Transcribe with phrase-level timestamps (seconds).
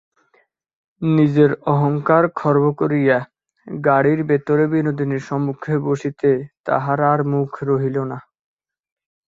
[1.01, 3.17] নিজের অহংকার খর্ব করিয়া
[3.67, 6.29] গাড়ির ভিতরে বিনোদিনীর সন্মুখে বসিতে
[6.67, 8.17] তাহার আর মুখ রহিল না।